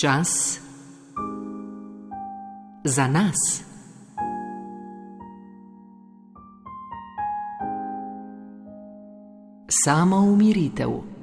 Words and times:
Čas 0.00 0.60
za 2.84 3.08
nas. 3.08 3.62
Samo 9.84 10.16
umiritev. 10.16 11.15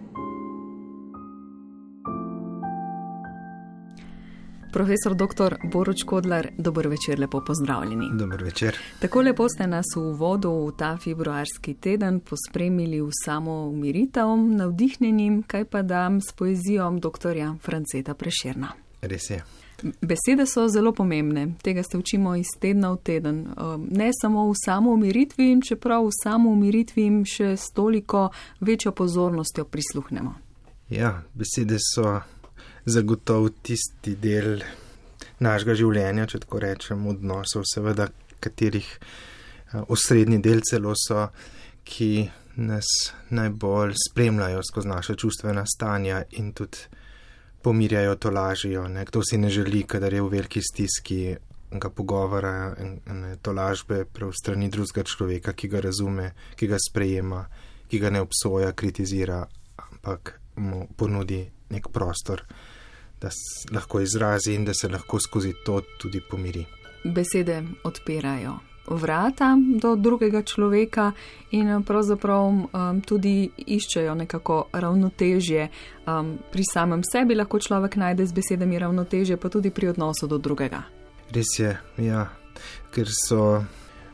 Profesor 4.73 5.15
dr. 5.15 5.55
Boruč 5.71 6.03
Kodlar, 6.03 6.47
dober 6.57 6.87
večer, 6.87 7.19
lepo 7.19 7.43
pozdravljeni. 7.47 8.05
Dober 8.13 8.43
večer. 8.43 8.77
Tako 8.99 9.21
lepo 9.21 9.49
ste 9.49 9.67
nas 9.67 9.85
v 9.95 9.99
uvodu 9.99 10.49
v 10.49 10.71
ta 10.77 10.97
februarski 10.97 11.73
teden 11.73 12.19
pospremili 12.19 13.01
v 13.01 13.09
samo 13.25 13.67
umiritev, 13.69 14.33
navdihnjenim, 14.37 15.43
kaj 15.43 15.65
pa 15.65 15.81
dam 15.81 16.21
s 16.21 16.33
poezijo 16.33 16.89
dr. 16.99 17.37
Franceta 17.61 18.13
Prešerna. 18.13 18.73
Res 19.01 19.29
je. 19.29 19.43
Besede 20.01 20.45
so 20.45 20.67
zelo 20.67 20.91
pomembne, 20.91 21.53
tega 21.61 21.83
se 21.83 21.97
učimo 21.97 22.35
iz 22.35 22.49
tedna 22.59 22.91
v 22.91 22.97
teden. 22.97 23.47
Ne 23.91 24.09
samo 24.21 24.49
v 24.49 24.53
samo 24.65 24.91
umiritvi, 24.91 25.61
čeprav 25.61 26.05
v 26.05 26.17
samo 26.23 26.49
umiritvi 26.49 27.03
jim 27.03 27.25
še 27.25 27.57
s 27.57 27.69
toliko 27.73 28.29
večjo 28.59 28.91
pozornostjo 28.91 29.65
prisluhnemo. 29.65 30.33
Ja, 30.89 31.21
besede 31.33 31.77
so 31.77 32.21
zagotovo 32.85 33.49
tisti 33.63 34.15
del 34.19 34.61
našega 35.43 35.75
življenja, 35.77 36.27
če 36.27 36.43
tako 36.43 36.61
rečem, 36.63 37.07
odnosov, 37.07 37.67
seveda, 37.67 38.09
katerih 38.43 38.87
osrednji 39.87 40.41
del 40.43 40.61
celo 40.67 40.93
so, 40.99 41.27
ki 41.83 42.27
nas 42.55 42.85
najbolj 43.33 43.95
spremljajo 44.09 44.61
skozi 44.63 44.87
naše 44.87 45.15
čustvena 45.15 45.65
stanja 45.65 46.21
in 46.37 46.51
tudi 46.53 46.77
pomirjajo, 47.63 48.15
to 48.15 48.31
lažijo. 48.31 48.87
Ne? 48.87 49.05
Kdo 49.05 49.23
si 49.23 49.37
ne 49.37 49.49
želi, 49.49 49.83
kadar 49.87 50.13
je 50.13 50.21
v 50.21 50.29
veliki 50.37 50.61
stiski. 50.61 51.35
Pogovora 51.73 52.75
in 52.77 52.99
to 53.41 53.49
lažbe 53.51 54.03
prav 54.05 54.29
strani 54.37 54.67
drugega 54.69 55.01
človeka, 55.09 55.55
ki 55.57 55.67
ga 55.67 55.79
razume, 55.81 56.27
ki 56.53 56.67
ga 56.69 56.77
sprejema, 56.77 57.39
ki 57.89 57.97
ga 57.99 58.11
ne 58.13 58.21
obsoja, 58.21 58.75
kritizira, 58.77 59.39
ampak 59.81 60.35
mu 60.61 60.83
ponudi 60.97 61.39
nek 61.73 61.89
prostor, 61.89 62.43
da 63.23 63.31
se 63.31 63.71
lahko 63.71 64.03
izrazi 64.03 64.53
in 64.53 64.67
da 64.67 64.73
se 64.73 64.91
lahko 64.91 65.19
skozi 65.19 65.53
to 65.65 65.81
tudi 65.97 66.21
pomiri. 66.29 66.65
Besede 67.03 67.63
odpirajo 67.83 68.59
vrata 68.87 69.57
do 69.81 69.95
drugega 69.95 70.41
človeka 70.41 71.11
in 71.51 71.83
pravzaprav 71.83 72.43
um, 72.47 73.01
tudi 73.05 73.49
iščejo 73.67 74.15
nekako 74.15 74.67
ravnotežje. 74.73 75.69
Um, 76.05 76.37
pri 76.51 76.63
samem 76.73 77.03
sebi 77.03 77.35
lahko 77.35 77.59
človek 77.59 77.95
najde 77.95 78.25
z 78.25 78.33
besedami 78.33 78.79
ravnotežje, 78.79 79.37
pa 79.37 79.49
tudi 79.49 79.71
pri 79.71 79.93
odnosu 79.93 80.27
do 80.27 80.37
drugega. 80.37 80.83
Res 81.31 81.55
je, 81.59 81.77
ja, 81.97 82.27
ker 82.91 83.07
so 83.07 83.63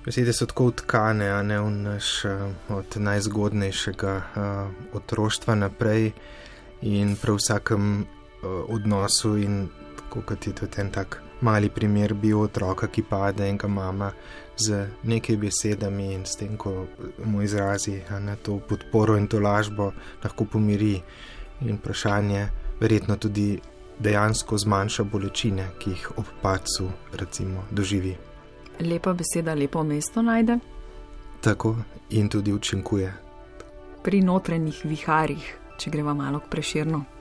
besede 0.06 0.34
so 0.34 0.46
tako 0.46 0.70
utkane, 0.70 1.32
a 1.34 1.42
ne 1.44 1.60
v 1.60 1.72
naš 1.72 2.26
od 2.70 2.96
najzgodnejšega 2.96 4.14
uh, 4.14 4.70
otroštva 4.94 5.56
naprej 5.56 6.14
in 6.86 7.18
prav 7.20 7.42
vsakem 7.42 8.06
odnosu 8.44 9.38
in 9.38 9.70
kot 10.10 10.48
je 10.48 10.54
tudi 10.54 10.82
en 10.82 10.92
tak 10.92 11.22
mali 11.42 11.70
primer 11.70 12.14
bil 12.14 12.42
otroka, 12.42 12.88
ki 12.88 13.04
pade 13.04 13.48
in 13.50 13.58
ga 13.58 13.68
mama 13.68 14.12
z 14.58 14.88
nekaj 15.04 15.38
besedami 15.38 16.14
in 16.14 16.26
s 16.26 16.36
tem, 16.36 16.58
ko 16.58 16.88
mu 17.26 17.42
izrazi 17.42 18.02
na 18.20 18.36
to 18.36 18.60
podporo 18.60 19.18
in 19.18 19.28
to 19.28 19.40
lažbo, 19.40 19.92
lahko 20.24 20.46
pomiri 20.46 21.02
in 21.62 21.78
vprašanje, 21.78 22.48
verjetno 22.80 23.16
tudi 23.16 23.60
dejansko 24.00 24.58
zmanjša 24.58 25.04
bolečine, 25.04 25.70
ki 25.80 25.90
jih 25.90 26.12
ob 26.18 26.26
pacu 26.42 26.90
recimo 27.14 27.64
doživi. 27.72 28.16
Lepa 28.80 29.14
beseda, 29.14 29.54
lepo 29.54 29.84
mesto 29.84 30.22
najde. 30.22 30.60
Tako 31.42 31.76
in 32.10 32.30
tudi 32.30 32.54
učinkuje. 32.54 33.14
Pri 34.04 34.22
notranjih 34.22 34.82
viharjih, 34.86 35.56
če 35.78 35.92
greva 35.92 36.14
malo 36.14 36.40
preširno. 36.50 37.19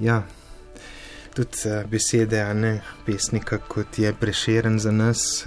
Ja, 0.00 0.22
tudi 1.34 1.56
besede, 1.88 2.40
a 2.40 2.52
ne 2.52 2.80
pesnika, 3.06 3.58
kot 3.58 3.98
je 3.98 4.12
preširen 4.12 4.78
za 4.78 4.92
nas, 4.92 5.44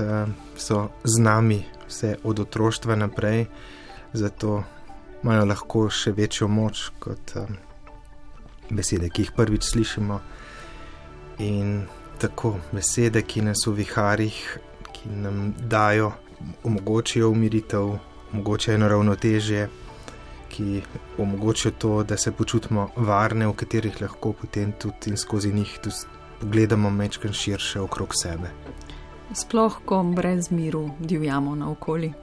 so 0.57 0.89
z 1.03 1.19
nami 1.19 1.63
vse 1.87 2.15
od 2.23 2.39
otroštva 2.39 2.95
naprej, 2.95 3.45
zato 4.13 4.63
imajo 5.23 5.45
lahko 5.45 5.83
še 5.89 6.13
večjo 6.17 6.47
moč 6.47 6.87
kot 6.99 7.33
besede, 8.69 9.09
ki 9.09 9.27
jih 9.27 9.31
prvič 9.37 9.69
slišimo. 9.69 10.19
In 11.45 11.83
tako 12.21 12.55
besede, 12.71 13.21
ki 13.21 13.45
nas 13.45 13.67
v 13.67 13.75
viharjih, 13.83 14.39
ki 14.93 15.13
nam 15.13 15.53
dajo, 15.61 16.11
omogočijo 16.63 17.29
umiritev, 17.29 17.93
omogočajo 18.33 18.89
ravnotežje 18.89 19.69
ki 20.49 20.81
omogočajo 21.17 21.75
to, 21.77 22.03
da 22.03 22.17
se 22.17 22.31
počutimo 22.31 22.89
varne, 22.95 23.47
v 23.47 23.53
katerih 23.53 24.01
lahko 24.01 24.33
potem 24.33 24.71
tudi 24.71 25.13
in 25.13 25.17
skozi 25.17 25.53
njih 25.53 25.79
tudi 25.83 25.95
pogledamo 26.39 26.89
mečken 26.89 27.33
širše 27.33 27.79
okrog 27.79 28.13
sebe. 28.23 28.51
Sploh, 29.33 29.79
ko 29.85 30.03
brez 30.03 30.51
miru 30.51 30.89
divjamo 30.99 31.55
naokoli. 31.55 32.13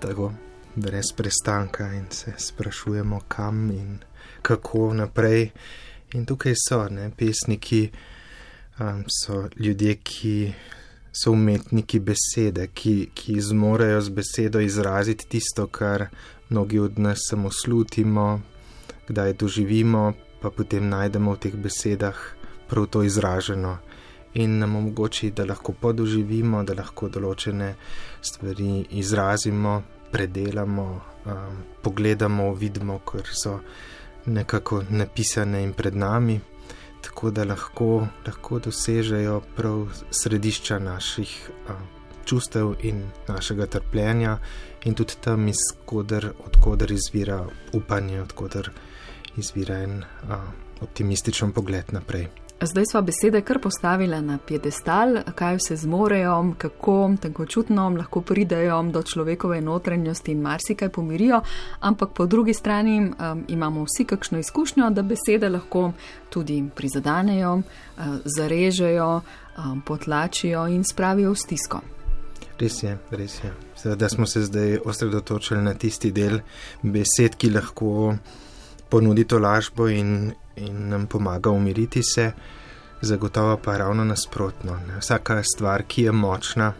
Tako, 0.00 0.32
brez 0.74 1.12
prestanka 1.16 1.92
in 1.92 2.06
se 2.10 2.32
sprašujemo, 2.38 3.20
kam 3.28 3.70
in 3.70 3.98
kako 4.42 4.94
naprej. 4.94 5.50
In 6.12 6.26
tukaj 6.26 6.54
so 6.68 6.88
ne, 6.88 7.10
pesniki, 7.16 7.90
um, 8.80 9.04
so 9.08 9.48
ljudje, 9.56 9.94
ki 9.94 10.52
so 11.18 11.32
umetniki 11.32 12.00
besede, 12.00 12.68
ki, 12.74 13.10
ki 13.14 13.40
zmorejo 13.40 14.00
z 14.00 14.14
besedo 14.14 14.60
izraziti 14.60 15.28
tisto, 15.28 15.66
kar 15.66 16.08
mnogi 16.50 16.78
od 16.78 16.98
nas 16.98 17.26
samo 17.30 17.50
slutimo, 17.50 18.40
kdaj 19.08 19.32
doživimo, 19.32 20.12
pa 20.40 20.50
potem 20.50 20.88
najdemo 20.88 21.34
v 21.34 21.42
teh 21.42 21.54
besedah 21.54 22.18
prav 22.68 22.86
to 22.86 23.02
izraženo 23.02 23.78
in 24.34 24.58
nam 24.58 24.76
omogoči, 24.76 25.30
da 25.30 25.44
lahko 25.44 25.72
podoživimo, 25.72 26.62
da 26.62 26.74
lahko 26.78 27.08
določene 27.08 27.72
stvari 28.22 28.84
izrazimo, 29.00 29.82
predelamo, 30.12 30.84
um, 31.24 31.62
pogledamo, 31.82 32.52
vidimo, 32.54 33.00
ker 33.08 33.32
so 33.32 33.58
nekako 34.26 34.82
napisane 34.90 35.62
in 35.64 35.72
pred 35.72 35.96
nami. 35.96 36.38
Tako 37.02 37.30
da 37.30 37.44
lahko, 37.44 38.06
lahko 38.26 38.58
dosežejo 38.58 39.40
prav 39.56 39.86
središča 40.10 40.78
naših 40.78 41.50
a, 41.68 41.76
čustev 42.24 42.74
in 42.82 43.04
našega 43.28 43.66
trpljenja, 43.66 44.38
in 44.84 44.94
tudi 44.94 45.14
tam, 45.20 45.48
izkoder, 45.48 46.30
odkuder 46.46 46.92
izvira 46.92 47.46
upanje, 47.72 48.22
odkuder 48.22 48.70
izvira 49.36 49.78
en 49.82 50.02
a, 50.28 50.42
optimističen 50.80 51.52
pogled 51.52 51.92
naprej. 51.92 52.28
Zdaj 52.60 52.84
smo 52.90 53.02
besede 53.02 53.40
kar 53.40 53.58
postavili 53.58 54.22
na 54.22 54.38
piedestal, 54.46 55.16
kaj 55.34 55.56
vse 55.56 55.76
zmorejo, 55.76 56.54
kako 56.58 57.14
tako 57.22 57.46
čutno 57.46 57.88
lahko 57.88 58.20
pridajo 58.20 58.82
do 58.82 59.02
človekove 59.02 59.60
notranjosti 59.60 60.32
in 60.32 60.40
marsikaj 60.40 60.88
pomirijo, 60.88 61.40
ampak 61.80 62.08
po 62.14 62.26
drugi 62.26 62.54
strani 62.54 63.00
um, 63.00 63.44
imamo 63.48 63.84
vsi 63.84 64.04
kakšno 64.04 64.38
izkušnjo, 64.38 64.90
da 64.90 65.02
besede 65.02 65.48
lahko 65.48 65.92
tudi 66.30 66.64
prizadanejo, 66.76 67.54
uh, 67.54 67.62
zarežejo, 68.24 69.20
um, 69.58 69.82
potlačijo 69.86 70.66
in 70.66 70.84
spravijo 70.84 71.30
v 71.30 71.36
stisko. 71.36 71.80
Res 72.58 72.82
je, 72.82 72.98
res 73.10 73.38
je. 73.44 73.52
Da 73.96 74.08
smo 74.08 74.26
se 74.26 74.42
zdaj 74.42 74.78
osredotočili 74.84 75.62
na 75.62 75.74
tisti 75.74 76.10
del 76.12 76.40
besed, 76.82 77.36
ki 77.38 77.50
lahko 77.50 78.16
ponudi 78.90 79.24
to 79.24 79.38
lažbo 79.38 79.88
in, 79.88 80.32
in 80.60 80.88
nam 80.88 81.06
pomaga 81.06 81.50
umiriti 81.50 82.02
se, 82.02 82.32
zagotovo 83.00 83.56
pa 83.56 83.76
ravno 83.76 84.04
nasprotno. 84.04 84.76
Ne. 84.86 84.98
Vsaka 84.98 85.42
stvar, 85.42 85.82
ki 85.82 86.02
je 86.02 86.12
močna, 86.12 86.72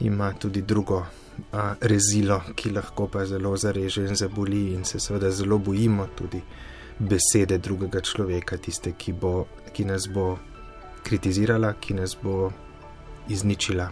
ima 0.00 0.32
tudi 0.32 0.62
drugo 0.62 1.06
a, 1.52 1.74
rezilo, 1.80 2.40
ki 2.54 2.70
lahko 2.70 3.08
pa 3.08 3.24
zelo 3.26 3.56
zareže 3.56 4.06
in 4.08 4.14
zaboli, 4.16 4.74
in 4.74 4.84
se 4.84 5.00
seveda 5.00 5.30
zelo 5.30 5.58
bojimo 5.58 6.06
tudi 6.16 6.42
besede 6.98 7.58
drugega 7.58 8.00
človeka, 8.00 8.56
tiste, 8.56 8.92
ki, 8.92 9.12
bo, 9.12 9.46
ki 9.72 9.84
nas 9.84 10.08
bo 10.08 10.38
kritizirala, 11.02 11.74
ki 11.80 11.94
nas 11.94 12.16
bo 12.22 12.50
izničila. 13.28 13.90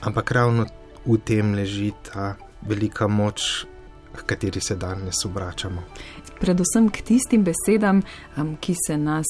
Ampak 0.00 0.32
ravno 0.32 0.66
v 1.06 1.18
tem 1.24 1.54
leži 1.54 1.92
ta 2.02 2.34
velika 2.62 3.08
moč, 3.08 3.66
k 4.16 4.26
kateri 4.26 4.60
se 4.60 4.76
danes 4.76 5.24
obračamo. 5.24 5.82
Predvsem 6.40 6.88
k 6.90 7.02
tistim 7.06 7.44
besedam, 7.44 8.02
ki 8.60 8.74
se 8.86 8.96
nas, 8.98 9.26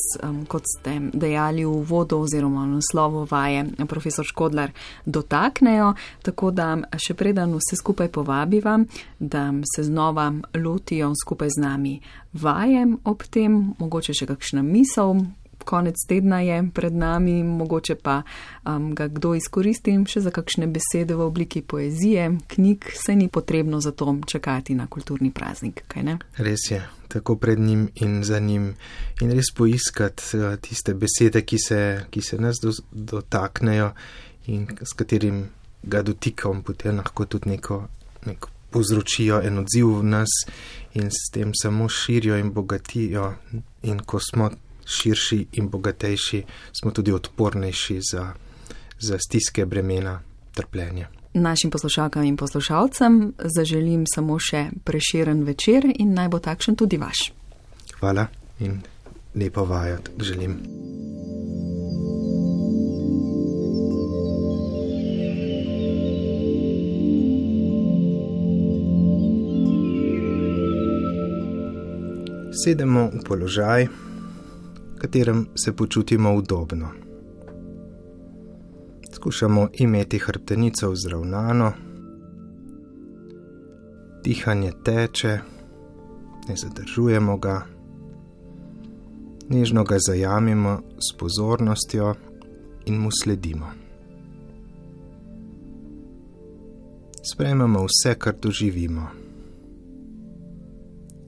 kot 0.49 0.65
ste 0.65 0.97
dejali 1.13 1.65
v 1.65 1.83
vodu 1.85 2.17
oziroma 2.17 2.65
v 2.65 2.79
naslovu 2.79 3.27
vaje, 3.31 3.67
profesor 3.89 4.25
Škodlar, 4.25 4.73
dotaknejo. 5.05 5.93
Tako 6.23 6.51
da 6.51 6.71
še 6.97 7.15
preden 7.15 7.53
vse 7.59 7.77
skupaj 7.77 8.09
povabiva, 8.09 8.79
da 9.19 9.51
se 9.75 9.85
znova 9.85 10.33
lotijo 10.55 11.13
skupaj 11.23 11.53
z 11.53 11.61
nami 11.61 12.01
vajem 12.33 12.97
ob 13.05 13.23
tem, 13.29 13.75
mogoče 13.79 14.17
še 14.17 14.27
kakšna 14.33 14.65
misel, 14.65 15.21
konec 15.65 15.97
tedna 16.09 16.41
je 16.41 16.59
pred 16.75 16.95
nami, 16.95 17.43
mogoče 17.45 17.95
pa 17.95 18.23
um, 18.65 18.93
ga 18.95 19.09
kdo 19.09 19.35
izkoristi 19.35 19.95
še 20.07 20.21
za 20.21 20.31
kakšne 20.31 20.67
besede 20.67 21.15
v 21.15 21.27
obliki 21.27 21.63
poezije, 21.63 22.31
knjig, 22.55 22.91
se 22.95 23.17
ni 23.17 23.29
potrebno 23.29 23.81
za 23.81 23.93
to 23.93 24.17
čakati 24.27 24.75
na 24.75 24.87
kulturni 24.87 25.31
praznik, 25.31 25.85
kaj 25.89 26.03
ne? 26.03 26.19
Res 26.37 26.71
je, 26.71 26.83
tako 27.09 27.37
pred 27.37 27.59
njim 27.59 27.89
in 27.95 28.23
za 28.25 28.39
njim 28.39 28.75
in 29.21 29.33
res 29.33 29.53
poiskati 29.55 30.39
uh, 30.39 30.57
tiste 30.61 30.95
besede, 30.95 31.43
ki 31.43 31.59
se, 31.59 31.81
ki 32.11 32.23
se 32.23 32.39
nas 32.39 32.63
do, 32.63 32.73
dotaknejo 32.93 33.93
in 34.47 34.67
s 34.83 34.97
katerim 34.99 35.47
ga 35.83 36.03
dotikam, 36.03 36.63
potem 36.63 36.97
lahko 36.97 37.27
tudi 37.27 37.51
neko, 37.51 37.85
neko 38.27 38.49
povzročijo 38.73 39.41
en 39.45 39.59
odziv 39.59 39.87
v 39.99 40.03
nas 40.03 40.33
in 40.95 41.11
s 41.11 41.31
tem 41.33 41.53
samo 41.55 41.89
širijo 41.89 42.39
in 42.39 42.53
bogatijo. 42.53 43.35
In 43.83 44.01
ko 44.01 44.21
smo 44.21 44.51
širši 44.93 45.47
in 45.53 45.71
bogatejši, 45.71 46.43
smo 46.81 46.91
tudi 46.91 47.13
odpornejši 47.13 47.99
za, 48.13 48.33
za 49.01 49.19
stiske 49.19 49.67
bremena 49.67 50.21
trpljenja. 50.55 51.09
Našim 51.35 51.71
poslušalkam 51.71 52.25
in 52.25 52.37
poslušalcem 52.37 53.33
zaželim 53.57 54.05
samo 54.15 54.37
še 54.39 54.67
preširen 54.85 55.45
večer 55.49 55.89
in 55.95 56.13
naj 56.15 56.29
bo 56.29 56.39
takšen 56.39 56.77
tudi 56.77 57.01
vaš. 57.01 57.33
Hvala 58.01 58.27
in 58.61 58.83
lepo 59.35 59.65
vajo 59.65 59.99
želim. 60.21 60.61
Sedemo 72.53 73.09
v 73.09 73.25
položaj, 73.25 73.89
katerem 75.03 75.47
se 75.55 75.73
počutimo 75.73 76.35
udobno. 76.35 76.89
Skušamo 79.15 79.69
imeti 79.73 80.19
hrbtenico 80.19 80.91
vzravnano, 80.91 81.73
dihanje 84.25 84.73
teče, 84.85 85.39
ne 86.49 86.57
zadržujemo 86.57 87.37
ga, 87.37 87.67
nežno 89.49 89.85
ga 89.85 89.97
zajamemo 90.07 90.81
s 90.99 91.19
pozornostjo 91.19 92.15
in 92.87 92.95
mu 92.99 93.11
sledimo. 93.23 93.67
Sprejmemo 97.33 97.87
vse, 97.87 98.15
kar 98.15 98.35
doživimo 98.43 99.23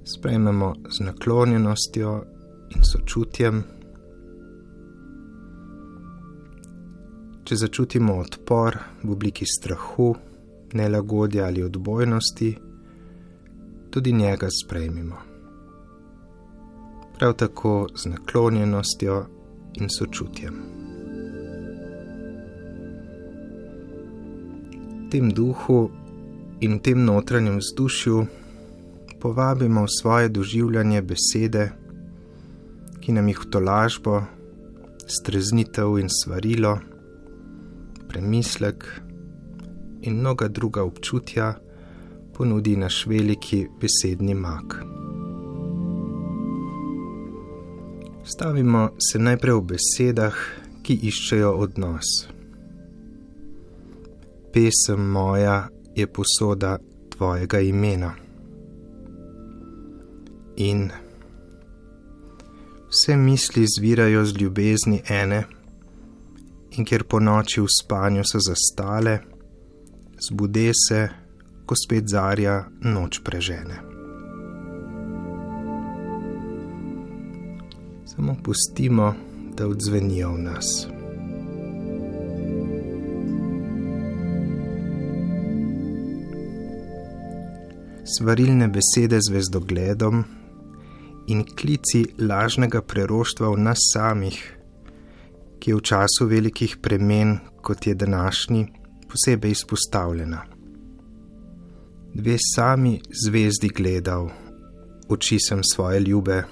sprejmemo 0.05 0.75
z 0.91 1.01
naklonjenostjo 1.01 2.25
in 2.77 2.83
sočutjem. 2.83 3.63
Če 7.45 7.57
začutimo 7.57 8.17
odpor 8.23 8.79
v 9.03 9.11
obliki 9.13 9.47
strahu, 9.47 10.15
nelagodja 10.75 11.47
ali 11.47 11.63
odbojnosti, 11.63 12.55
tudi 13.91 14.13
njega 14.13 14.49
sprejmimo. 14.51 15.17
Prav 17.19 17.35
tako 17.39 17.87
z 17.95 18.11
naklonjenostjo 18.11 19.27
in 19.75 19.93
sočutjem. 19.99 20.55
V 25.05 25.11
tem 25.11 25.31
duhu 25.31 25.91
in 26.61 26.79
v 26.79 26.83
tem 26.83 27.05
notranjem 27.05 27.61
vzdušju 27.61 28.27
povabimo 29.21 29.85
v 29.85 29.95
svoje 30.01 30.29
doživljanje 30.29 31.03
besede, 31.03 31.71
ki 33.05 33.13
nam 33.13 33.29
jih 33.29 33.43
v 33.43 33.51
tolažbo, 33.53 34.23
streznitev 35.05 35.99
in 36.01 36.09
svarilo, 36.09 36.79
premislek 38.09 38.87
in 40.09 40.17
mnoga 40.17 40.49
druga 40.49 40.83
občutja 40.83 41.53
ponudi 42.33 42.77
naš 42.77 43.05
veliki 43.07 43.67
besedni 43.81 44.35
mak. 44.35 44.81
Stavimo 48.25 48.89
se 49.11 49.19
najprej 49.19 49.61
v 49.61 49.67
besedah, 49.75 50.37
ki 50.85 50.97
iščejo 51.09 51.53
odnos. 51.61 52.09
Pesem 54.53 55.05
moja 55.13 55.69
je 55.97 56.07
posoda 56.09 56.79
tvojega 57.13 57.61
imena 57.61 58.15
in 60.57 60.89
vse 62.95 63.17
misli 63.17 63.67
zvirajo 63.67 64.25
z 64.25 64.37
ljubezni 64.41 65.03
ene, 65.09 65.45
in 66.71 66.85
ker 66.85 67.05
po 67.05 67.19
noči 67.21 67.61
v 67.61 67.67
spanju 67.81 68.23
so 68.23 68.39
zastale, 68.39 69.19
zbude 70.29 70.71
se, 70.89 71.01
ko 71.67 71.75
spet 71.75 72.07
zarja 72.09 72.61
noč 72.83 73.19
prežene. 73.25 73.81
Samo 78.07 78.37
pustimo, 78.43 79.15
da 79.57 79.67
odzvenijo 79.67 80.31
v 80.35 80.39
nas. 80.39 80.71
Svarilne 88.05 88.69
besede 88.69 89.19
z 89.19 89.33
vezdogledom 89.35 90.25
in 91.27 91.45
klici 91.45 92.05
lažnega 92.19 92.83
preroštva 92.83 93.51
v 93.55 93.63
nas 93.65 93.79
samih, 93.93 94.39
ki 95.59 95.71
je 95.71 95.77
v 95.77 95.81
času 95.81 96.27
velikih 96.29 96.77
premen, 96.83 97.39
kot 97.65 97.87
je 97.87 97.95
današnji, 97.95 98.67
posebej 99.09 99.51
izpostavljena. 99.51 100.43
Dve 102.15 102.37
sami 102.55 103.01
zvezdi 103.25 103.69
gledal, 103.69 104.29
oči 105.09 105.39
sem 105.41 105.65
svoje 105.65 106.01
ljube, 106.01 106.43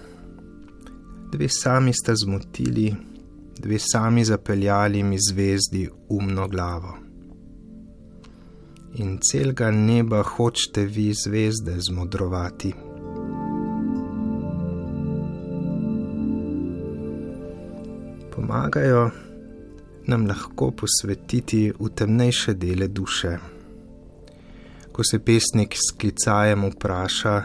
dve 1.32 1.48
sami 1.48 1.92
sta 1.92 2.14
zmotili, 2.16 2.94
dve 3.58 3.78
sami 3.78 4.24
zapeljali 4.24 5.02
mi 5.02 5.18
zvezdi 5.30 5.88
umno 6.08 6.48
glavo. 6.48 6.96
In 8.94 9.18
celega 9.20 9.70
neba 9.70 10.22
hočete 10.22 10.84
vi 10.84 11.12
zvezde 11.24 11.76
zmodrovati. 11.80 12.91
Pomagajo 18.32 19.10
nam 20.06 20.26
lahko 20.26 20.70
posvetiti 20.70 21.70
v 21.78 21.88
temnejše 21.94 22.54
dele 22.54 22.88
duše. 22.88 23.36
Ko 24.92 25.04
se 25.04 25.18
pesnik 25.18 25.76
s 25.76 25.94
klicajem 25.96 26.64
vpraša, 26.70 27.36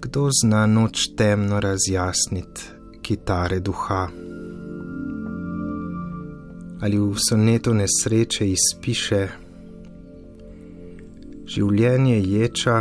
kdo 0.00 0.28
zna 0.42 0.66
noč 0.66 1.08
temno 1.16 1.60
razjasniti 1.60 2.62
kitare 3.02 3.60
duha. 3.60 4.08
Ali 6.80 6.98
v 6.98 7.14
sonetu 7.18 7.74
nesreče 7.74 8.46
izpiše: 8.46 9.22
Življenje 11.48 12.18
ječa, 12.22 12.76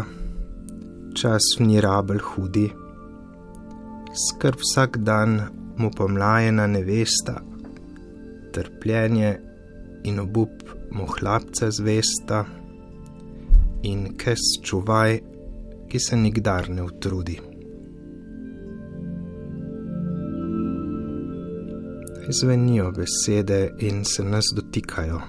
čas 1.18 1.56
njih 1.60 1.82
rabel 1.82 2.20
hudi, 2.22 2.68
skrb 4.28 4.62
vsak 4.62 5.00
dan 5.02 5.40
mu 5.78 5.92
pomlajena 5.92 6.68
nevesta, 6.68 7.42
trpljenje 8.54 9.40
in 10.04 10.20
obup 10.20 10.64
mu 10.92 11.06
hlapca 11.06 11.72
zvesta 11.72 12.46
in 13.84 14.18
kes 14.18 14.40
čuvaj, 14.64 15.20
ki 15.90 16.00
se 16.00 16.18
nikdar 16.18 16.70
ne 16.70 16.84
utrudi. 16.84 17.40
Zvenijo 22.30 22.92
besede 22.92 23.70
in 23.80 24.04
se 24.06 24.24
nas 24.24 24.50
dotikajo. 24.56 25.22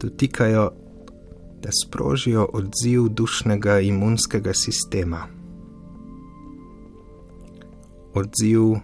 Dotikajo, 0.00 0.70
da 1.62 1.70
sprožijo 1.74 2.46
odziv 2.52 3.08
dušnega 3.08 3.80
imunskega 3.80 4.52
sistema 4.54 5.37
odziv, 8.18 8.76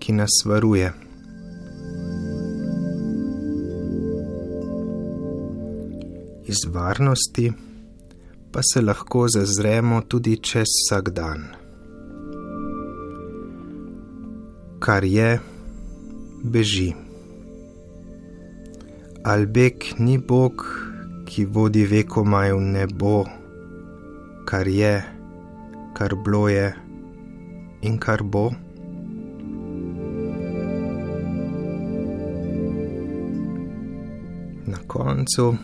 ki 0.00 0.12
nas 0.12 0.42
varuje. 0.44 0.92
Iz 6.46 6.60
varnosti 6.72 7.52
pa 8.52 8.60
se 8.62 8.80
lahko 8.80 9.26
zazremo 9.28 10.00
tudi 10.08 10.36
čez 10.36 10.68
vsak 10.68 11.08
dan. 11.10 11.40
Kar 14.78 15.04
je, 15.04 15.40
beži. 16.44 16.92
Albek 19.24 19.98
ni 19.98 20.18
Bog, 20.18 20.66
ki 21.24 21.48
vodi 21.48 21.86
vekomaj 21.88 22.52
v 22.52 22.60
nebo, 22.76 23.16
kar 24.44 24.68
je, 24.68 25.00
kar 25.96 26.14
bloje 26.14 26.83
in 27.84 27.98
kar 27.98 28.22
bo. 28.22 28.50
Na 34.66 34.78
koncu 34.86 35.54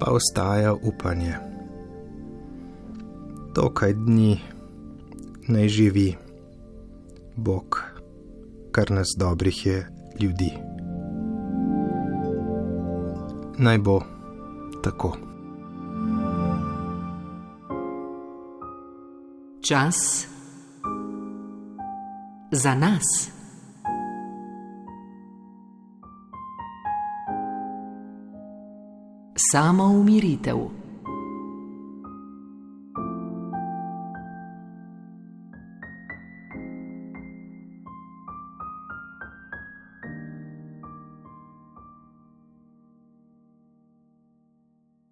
pa 0.00 0.10
ostaja 0.10 0.74
upanje. 0.74 1.34
Tokaj 3.54 3.92
dni 3.92 4.40
naj 5.48 5.68
živi 5.68 6.16
Bog, 7.36 7.82
kar 8.72 8.90
nas 8.90 9.14
dobrih 9.18 9.66
je 9.66 9.86
ljudi. 10.20 10.50
Naj 13.58 13.78
bo 13.78 14.00
tako. 14.82 15.16
Čas 19.60 20.31
za 22.52 22.74
nas. 22.74 23.30
Samo 29.50 29.84
umiritev. 29.84 30.81